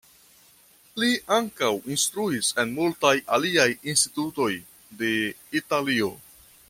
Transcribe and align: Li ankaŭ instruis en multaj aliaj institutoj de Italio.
Li 1.01 1.09
ankaŭ 1.35 1.69
instruis 1.95 2.49
en 2.63 2.73
multaj 2.79 3.13
aliaj 3.37 3.69
institutoj 3.93 4.51
de 5.03 5.13
Italio. 5.63 6.11